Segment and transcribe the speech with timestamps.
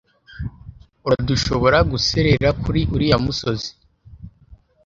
[1.07, 3.69] Urdushoboraguserera kuri uriya musozi.